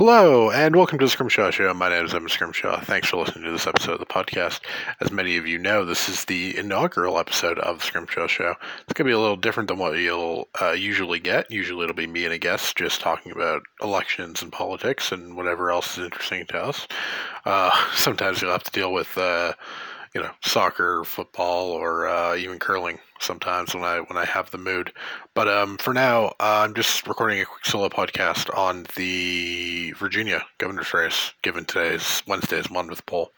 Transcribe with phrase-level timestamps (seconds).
[0.00, 1.74] Hello, and welcome to the Scrimshaw Show.
[1.74, 2.80] My name is Evan Scrimshaw.
[2.80, 4.60] Thanks for listening to this episode of the podcast.
[5.02, 8.54] As many of you know, this is the inaugural episode of the Scrimshaw Show.
[8.80, 11.50] It's going to be a little different than what you'll uh, usually get.
[11.50, 15.70] Usually it'll be me and a guest just talking about elections and politics and whatever
[15.70, 16.88] else is interesting to us.
[17.44, 19.52] Uh, sometimes you'll have to deal with, uh,
[20.14, 24.58] you know, soccer, football, or uh, even curling sometimes when I when I have the
[24.58, 24.92] mood.
[25.34, 30.44] But um, for now, uh, I'm just recording a quick solo podcast on the Virginia
[30.58, 33.30] governor's race, given today's Wednesday's Monmouth poll.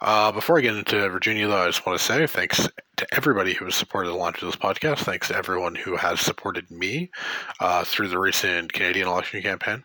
[0.00, 3.54] Uh, before I get into Virginia, though, I just want to say thanks to everybody
[3.54, 5.00] who has supported the launch of this podcast.
[5.00, 7.10] Thanks to everyone who has supported me
[7.60, 9.84] uh, through the recent Canadian election campaign.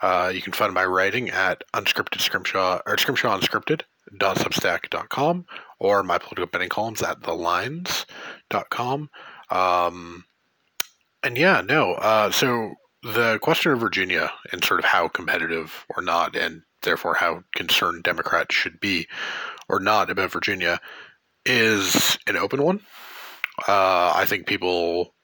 [0.00, 3.82] Uh, you can find my writing at unscripted scrimshaw or scrimshaw unscripted
[4.14, 5.46] substack.com
[5.78, 9.10] or my political betting columns at thelines.com.
[9.50, 10.24] Um,
[11.22, 11.94] and yeah, no.
[11.94, 17.14] Uh, so the question of Virginia and sort of how competitive or not, and therefore
[17.14, 19.06] how concerned Democrats should be
[19.68, 20.80] or not about Virginia,
[21.44, 22.80] is an open one.
[23.66, 25.14] Uh, I think people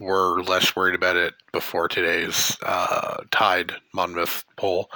[0.00, 4.90] were less worried about it before today's uh, tied Monmouth poll.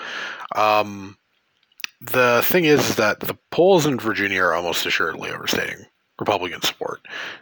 [0.54, 1.16] Um,
[2.00, 5.86] the thing is that the polls in Virginia are almost assuredly overstating
[6.18, 7.00] Republican support.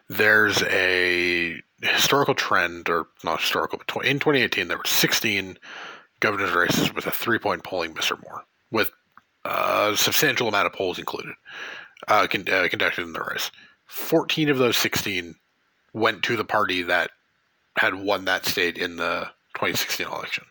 [0.09, 5.59] There's a historical trend, or not historical, but in 2018, there were 16
[6.21, 8.91] governor's races with a three point polling miss or more, with
[9.45, 11.35] a substantial amount of polls included,
[12.09, 13.51] uh, con- uh, conducted in the race.
[13.87, 15.35] 14 of those 16
[15.93, 17.11] went to the party that
[17.77, 20.45] had won that state in the 2016 election.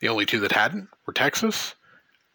[0.00, 1.74] The only two that hadn't were Texas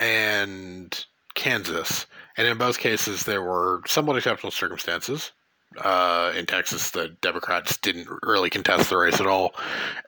[0.04, 2.06] and Kansas.
[2.38, 5.32] And in both cases, there were somewhat exceptional circumstances.
[5.78, 9.56] Uh, in Texas, the Democrats didn't really contest the race at all.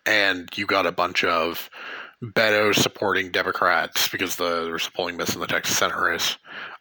[0.06, 1.70] And you got a bunch of
[2.34, 6.38] Beto supporting Democrats because the, there was a polling miss in the Texas Senate race.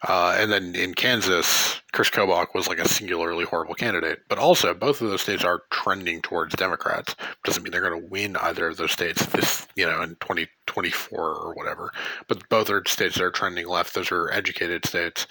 [0.07, 4.19] Uh, and then in Kansas, Chris Kobach was like a singularly horrible candidate.
[4.27, 7.15] But also, both of those states are trending towards Democrats.
[7.43, 11.19] Doesn't mean they're going to win either of those states this, you know, in 2024
[11.19, 11.91] or whatever.
[12.27, 13.93] But both are states that are trending left.
[13.93, 15.27] Those are educated states.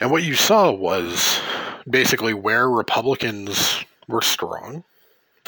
[0.00, 1.40] And what you saw was
[1.88, 4.84] basically where Republicans were strong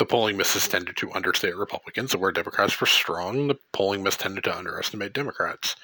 [0.00, 4.16] the polling misses tended to understate Republicans, and where Democrats were strong, the polling miss
[4.16, 5.76] tended to underestimate Democrats.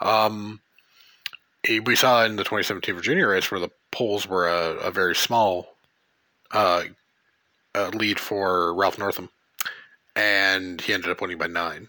[0.00, 0.60] Um,
[1.84, 5.74] we saw in the 2017 Virginia race where the polls were a, a very small
[6.52, 6.84] uh,
[7.74, 9.28] uh, lead for Ralph Northam,
[10.14, 11.88] and he ended up winning by nine.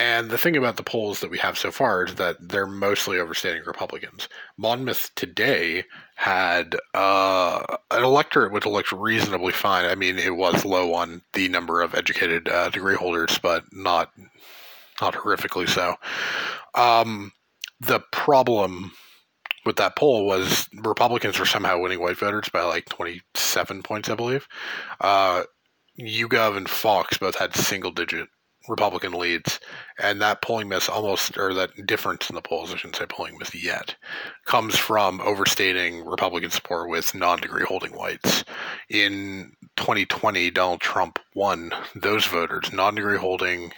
[0.00, 3.18] And the thing about the polls that we have so far is that they're mostly
[3.18, 4.30] overstating Republicans.
[4.56, 5.84] Monmouth today
[6.14, 9.84] had uh, an electorate which looked reasonably fine.
[9.84, 14.10] I mean, it was low on the number of educated uh, degree holders, but not
[15.02, 15.96] not horrifically so.
[16.74, 17.32] Um,
[17.78, 18.92] the problem
[19.66, 24.14] with that poll was Republicans were somehow winning white voters by like 27 points, I
[24.14, 24.48] believe.
[24.98, 25.42] Uh,
[26.00, 28.30] YouGov and Fox both had single digit
[28.70, 29.58] Republican leads,
[29.98, 33.36] and that polling miss almost, or that difference in the polls, I shouldn't say polling
[33.38, 33.96] miss yet,
[34.46, 38.44] comes from overstating Republican support with non degree holding whites.
[38.88, 43.72] In 2020, Donald Trump won those voters, non degree holding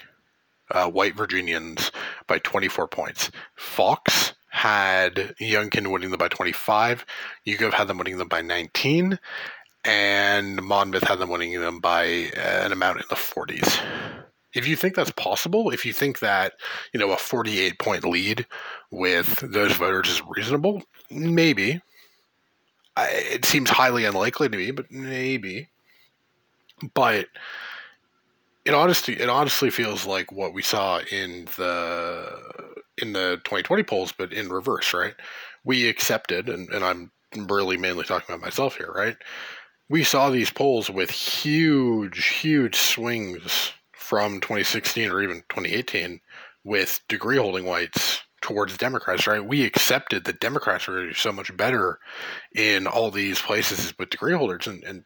[0.71, 1.91] uh, white Virginians,
[2.27, 3.31] by 24 points.
[3.57, 7.07] Fox had Youngkin winning them by 25,
[7.47, 9.19] YouGov had them winning them by 19,
[9.85, 12.05] and Monmouth had them winning them by
[12.37, 14.22] an amount in the 40s
[14.55, 16.55] if you think that's possible, if you think that,
[16.93, 18.47] you know, a 48 point lead
[18.91, 21.81] with those voters is reasonable, maybe.
[22.97, 25.69] I, it seems highly unlikely to me, but maybe.
[26.95, 27.29] But
[28.65, 32.29] it honestly it honestly feels like what we saw in the
[32.99, 35.15] in the 2020 polls, but in reverse, right?
[35.65, 37.11] We accepted, and, and I'm
[37.49, 39.17] really mainly talking about myself here, right?
[39.89, 43.73] We saw these polls with huge, huge swings
[44.13, 46.21] from 2016 or even 2018
[46.65, 49.43] with degree holding whites towards Democrats, right?
[49.43, 51.99] We accepted that Democrats were so much better
[52.55, 55.05] in all these places with degree holders, and, and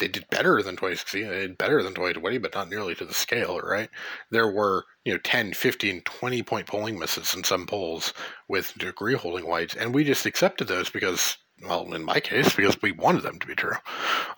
[0.00, 1.28] they did better than 2016.
[1.28, 3.88] They did better than 2020, but not nearly to the scale, right?
[4.32, 8.12] There were, you know, 10, 15, 20 point polling misses in some polls
[8.48, 12.80] with degree holding whites, and we just accepted those because well, in my case, because
[12.80, 13.74] we wanted them to be true.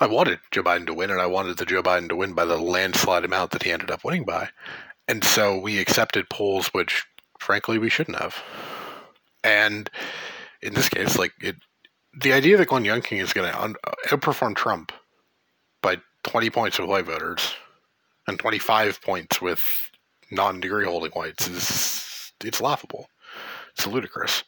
[0.00, 2.44] I wanted Joe Biden to win, and I wanted the Joe Biden to win by
[2.44, 4.48] the landslide amount that he ended up winning by.
[5.08, 7.04] And so we accepted polls which,
[7.38, 8.42] frankly, we shouldn't have.
[9.44, 9.90] And
[10.62, 11.56] in this case, like it,
[12.18, 13.76] the idea that Glenn Youngkin is going to
[14.08, 14.92] outperform Trump
[15.82, 17.54] by 20 points with white voters
[18.26, 19.62] and 25 points with
[20.30, 23.08] non-degree holding whites is it's laughable.
[23.74, 24.44] It's ludicrous.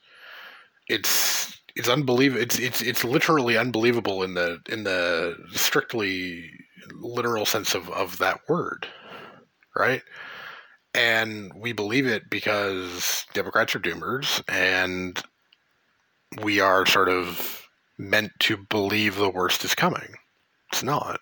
[0.89, 1.44] It's
[1.77, 2.43] it's unbelievable.
[2.43, 6.51] It's it's it's literally unbelievable in the in the strictly
[6.93, 8.87] literal sense of of that word,
[9.77, 10.03] right?
[10.95, 15.21] And we believe it because Democrats are doomers, and
[16.43, 17.67] we are sort of
[17.99, 20.15] meant to believe the worst is coming.
[20.73, 21.21] It's not.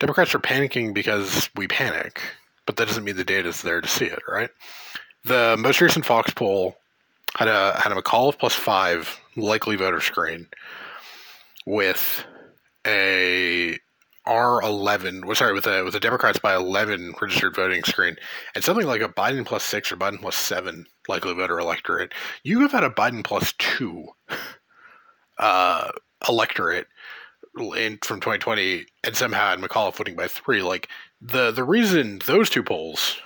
[0.00, 2.20] Democrats are panicking because we panic,
[2.66, 4.50] but that doesn't mean the data is there to see it, right?
[5.24, 6.76] The most recent Fox poll
[7.36, 10.48] had a had a McAuliffe plus five likely voter screen
[11.66, 12.24] with
[12.86, 13.78] a
[14.26, 18.16] R11, well, sorry, with a with the Democrats by 11 registered voting screen,
[18.54, 22.12] and something like a Biden plus six or Biden plus seven likely voter electorate.
[22.42, 24.06] You have had a Biden plus two
[25.38, 25.90] uh,
[26.26, 26.86] electorate
[27.76, 30.62] in from 2020, and somehow had McAuliffe winning by three.
[30.62, 30.88] Like
[31.20, 33.16] the the reason those two polls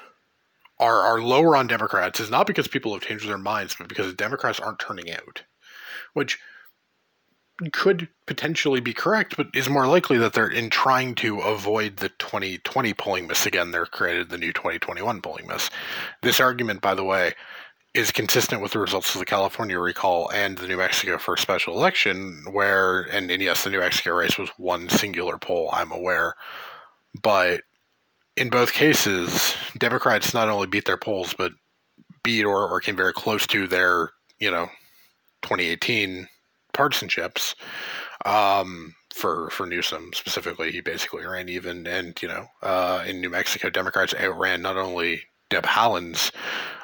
[0.80, 4.14] are are lower on Democrats is not because people have changed their minds, but because
[4.14, 5.42] Democrats aren't turning out,
[6.18, 6.38] which
[7.72, 12.08] could potentially be correct, but is more likely that they're in trying to avoid the
[12.10, 13.70] 2020 polling miss again.
[13.70, 15.70] They're created the new 2021 polling miss.
[16.22, 17.34] This argument, by the way,
[17.94, 21.74] is consistent with the results of the California recall and the New Mexico first special
[21.74, 25.70] election, where and, and yes, the New Mexico race was one singular poll.
[25.72, 26.34] I'm aware,
[27.22, 27.62] but
[28.36, 31.52] in both cases, Democrats not only beat their polls, but
[32.22, 34.68] beat or, or came very close to their, you know,
[35.42, 36.28] 2018
[36.74, 37.54] partisanships.
[38.24, 43.30] Um, for for Newsom specifically, he basically ran even, and you know, uh, in New
[43.30, 46.30] Mexico, Democrats outran not only Deb Haaland's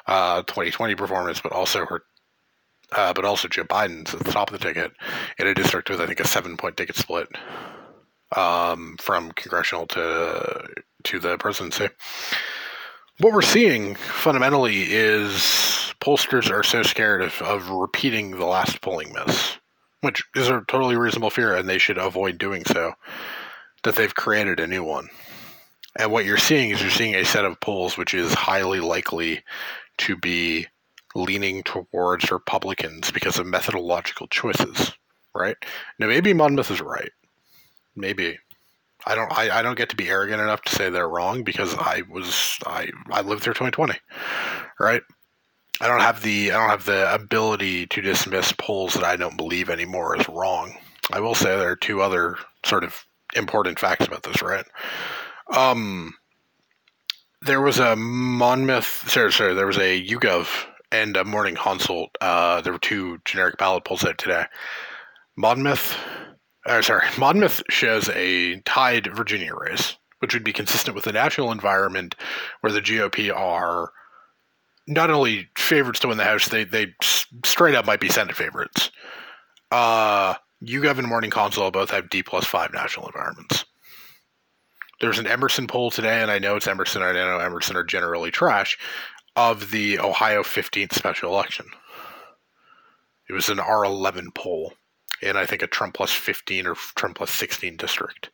[0.06, 2.02] uh, 2020 performance, but also her,
[2.92, 4.92] uh, but also Joe Biden's at the top of the ticket
[5.38, 7.28] in a district with I think a seven point ticket split
[8.36, 10.68] um, from congressional to
[11.04, 11.88] to the presidency.
[13.18, 19.12] What we're seeing fundamentally is pollsters are so scared of, of repeating the last polling
[19.14, 19.56] miss,
[20.02, 22.92] which is a totally reasonable fear, and they should avoid doing so,
[23.84, 25.08] that they've created a new one.
[25.96, 29.42] And what you're seeing is you're seeing a set of polls which is highly likely
[29.98, 30.66] to be
[31.14, 34.92] leaning towards Republicans because of methodological choices,
[35.34, 35.56] right?
[35.98, 37.12] Now, maybe Monmouth is right.
[37.96, 38.38] Maybe.
[39.06, 39.30] I don't.
[39.32, 42.58] I, I don't get to be arrogant enough to say they're wrong because I was.
[42.66, 43.94] I I lived through 2020,
[44.80, 45.02] right?
[45.80, 46.52] I don't have the.
[46.52, 50.76] I don't have the ability to dismiss polls that I don't believe anymore as wrong.
[51.12, 53.04] I will say there are two other sort of
[53.34, 54.64] important facts about this, right?
[55.52, 56.14] Um,
[57.42, 59.10] there was a Monmouth.
[59.10, 59.54] Sorry, sorry.
[59.54, 60.48] There was a YouGov
[60.92, 62.10] and a Morning Consult.
[62.20, 64.44] Uh, there were two generic ballot polls out today.
[65.36, 65.96] Monmouth
[66.66, 71.52] uh, sorry, Monmouth shows a tied Virginia race, which would be consistent with the national
[71.52, 72.14] environment
[72.60, 73.90] where the GOP are
[74.86, 76.94] not only favorites to win the House, they they
[77.44, 78.90] straight up might be Senate favorites.
[79.70, 83.64] Uh, YouGov and Morning Consult both have D plus five national environments.
[85.00, 87.02] There's an Emerson poll today, and I know it's Emerson.
[87.02, 88.78] I know Emerson are generally trash
[89.36, 91.66] of the Ohio 15th special election.
[93.28, 94.74] It was an R11 poll
[95.22, 98.30] in I think a Trump plus 15 or Trump plus 16 district.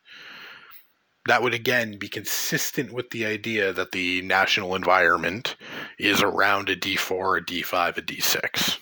[1.26, 5.56] That would again be consistent with the idea that the national environment
[5.98, 8.78] is around a D4, a D5, a D6.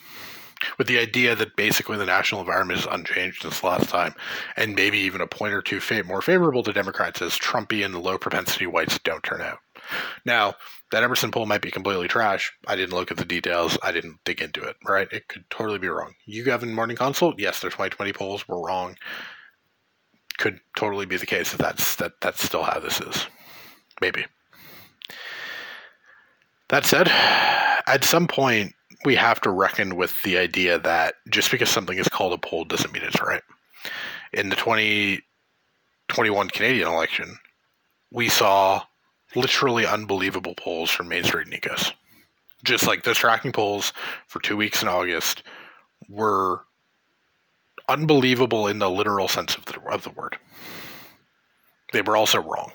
[0.77, 4.15] With the idea that basically the national environment is unchanged since last time,
[4.57, 8.67] and maybe even a point or two more favorable to Democrats as Trumpian low propensity
[8.67, 9.59] whites don't turn out.
[10.25, 10.55] Now,
[10.91, 12.53] that Emerson poll might be completely trash.
[12.67, 13.79] I didn't look at the details.
[13.83, 15.09] I didn't dig into it, right?
[15.13, 16.15] It could totally be wrong.
[16.27, 18.97] You have in Morning Consult, yes, their 2020 polls were wrong.
[20.39, 23.27] Could totally be the case that that's that that's still how this is.
[24.01, 24.25] Maybe.
[26.69, 27.09] That said,
[27.87, 32.09] at some point we have to reckon with the idea that just because something is
[32.09, 33.43] called a poll doesn't mean it's right.
[34.33, 37.39] In the 2021 Canadian election,
[38.11, 38.83] we saw
[39.35, 41.93] literally unbelievable polls from Main Street EKOS.
[42.65, 43.93] Just like those tracking polls
[44.27, 45.45] for two weeks in August
[46.09, 46.63] were
[47.89, 50.39] unbelievable in the literal sense of the, of the word.
[51.93, 52.73] They were also wrong.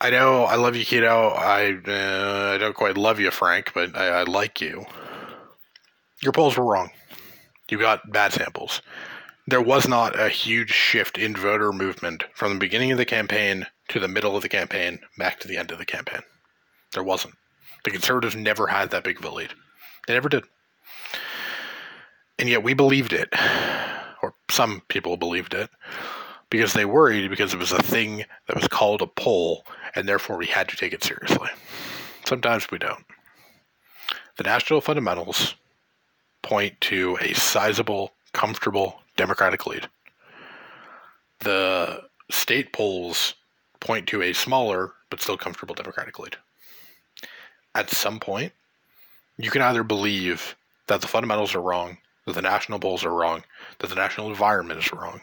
[0.00, 1.30] I know I love you, Quito.
[1.30, 4.84] I uh, I don't quite love you, Frank, but I, I like you.
[6.22, 6.90] Your polls were wrong.
[7.70, 8.82] You got bad samples.
[9.46, 13.66] There was not a huge shift in voter movement from the beginning of the campaign
[13.88, 16.22] to the middle of the campaign, back to the end of the campaign.
[16.92, 17.34] There wasn't.
[17.84, 19.52] The Conservatives never had that big of a lead.
[20.06, 20.44] They never did.
[22.38, 23.32] And yet we believed it,
[24.22, 25.70] or some people believed it.
[26.50, 29.64] because they worried because it was a thing that was called a poll
[29.94, 31.48] and therefore we had to take it seriously.
[32.24, 33.04] Sometimes we don't.
[34.36, 35.54] The national fundamentals
[36.42, 39.88] point to a sizable, comfortable Democratic lead.
[41.40, 43.34] The state polls
[43.80, 46.36] point to a smaller but still comfortable Democratic lead.
[47.74, 48.52] At some point,
[49.38, 53.44] you can either believe that the fundamentals are wrong, that the national polls are wrong,
[53.78, 55.20] that the national environment is wrong,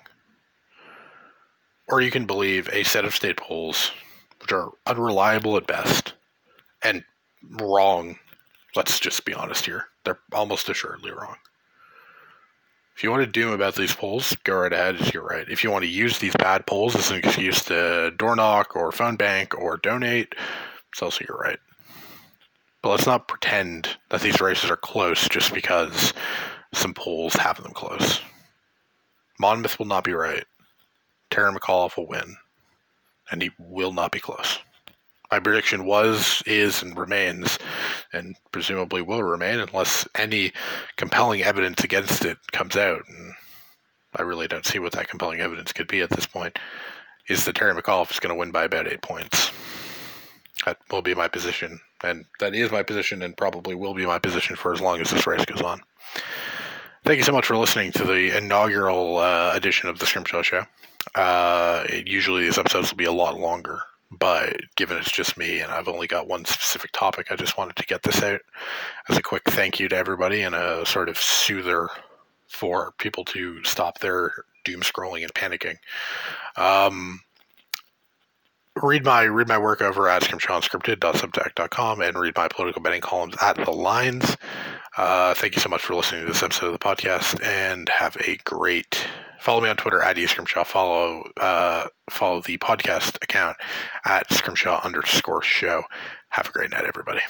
[1.88, 3.92] or you can believe a set of state polls
[4.42, 6.14] which are unreliable at best
[6.82, 7.04] and
[7.62, 8.18] wrong.
[8.76, 9.86] Let's just be honest here.
[10.04, 11.36] They're almost assuredly wrong.
[12.96, 15.14] If you want to doom about these polls, go right ahead.
[15.14, 15.50] You're right.
[15.50, 18.92] If you want to use these bad polls as an excuse to door knock or
[18.92, 20.36] phone bank or donate,
[20.92, 21.60] it's also you're right.
[22.84, 26.14] But let's not pretend that these races are close just because
[26.74, 28.22] some polls have them close.
[29.40, 30.46] Monmouth will not be right.
[31.30, 32.36] Terry McAuliffe will win,
[33.32, 34.60] and he will not be close.
[35.32, 37.58] My prediction was, is, and remains,
[38.14, 40.54] and presumably will remain unless any
[40.96, 43.02] compelling evidence against it comes out.
[43.08, 43.34] And
[44.16, 46.60] I really don't see what that compelling evidence could be at this point.
[47.30, 49.52] Is that Terry McAuliffe is going to win by about eight points.
[50.66, 54.20] That will be my position, and that is my position, and probably will be my
[54.20, 55.82] position for as long as this race goes on.
[57.06, 60.64] Thank you so much for listening to the inaugural uh, edition of the Scrimshaw Show.
[61.16, 65.70] Uh, usually these episodes will be a lot longer, but given it's just me and
[65.70, 68.40] I've only got one specific topic, I just wanted to get this out
[69.10, 71.90] as a quick thank you to everybody and a sort of soother
[72.48, 74.32] for people to stop their
[74.64, 75.76] doom scrolling and panicking.
[76.56, 77.20] Um,
[78.84, 83.56] read my read my work over at scrimshawunscripted.substack.com and read my political betting columns at
[83.56, 84.38] the lines.
[84.98, 88.16] Uh, thank you so much for listening to this episode of the podcast and have
[88.28, 89.08] a great
[89.40, 90.66] follow me on Twitter at eScrimshaw.
[90.66, 93.58] Follow uh, follow the podcast account
[94.06, 95.84] at Scrimshaw underscore show.
[96.30, 97.22] Have a great night, everybody.